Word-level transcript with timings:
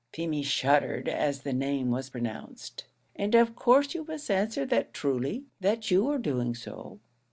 Feemy 0.13 0.41
shuddered 0.41 1.07
as 1.07 1.41
the 1.41 1.53
name 1.53 1.91
was 1.91 2.09
pronounced. 2.09 2.85
"And 3.15 3.35
of 3.35 3.55
course 3.55 3.93
you 3.93 4.03
must 4.03 4.31
answer 4.31 4.65
that 4.65 4.95
truly 4.95 5.43
that 5.59 5.91
you 5.91 6.05
were 6.05 6.17
doing 6.17 6.55
so. 6.55 6.99